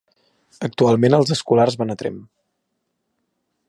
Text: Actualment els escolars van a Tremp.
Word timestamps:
Actualment 0.67 1.17
els 1.19 1.35
escolars 1.37 1.79
van 1.83 1.97
a 1.97 1.99
Tremp. 2.03 2.19